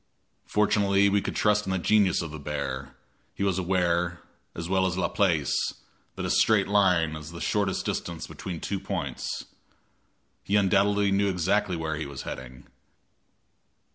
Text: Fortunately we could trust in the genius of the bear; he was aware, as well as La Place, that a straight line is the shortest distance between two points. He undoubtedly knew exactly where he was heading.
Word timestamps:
Fortunately 0.47 1.09
we 1.09 1.21
could 1.21 1.35
trust 1.35 1.67
in 1.67 1.71
the 1.71 1.77
genius 1.77 2.23
of 2.23 2.31
the 2.31 2.39
bear; 2.39 2.95
he 3.35 3.43
was 3.43 3.59
aware, 3.59 4.19
as 4.55 4.67
well 4.67 4.87
as 4.87 4.97
La 4.97 5.07
Place, 5.07 5.55
that 6.15 6.25
a 6.25 6.29
straight 6.31 6.67
line 6.67 7.15
is 7.15 7.29
the 7.31 7.39
shortest 7.39 7.85
distance 7.85 8.25
between 8.25 8.59
two 8.59 8.79
points. 8.79 9.45
He 10.43 10.55
undoubtedly 10.55 11.11
knew 11.11 11.29
exactly 11.29 11.75
where 11.77 11.97
he 11.97 12.07
was 12.07 12.23
heading. 12.23 12.65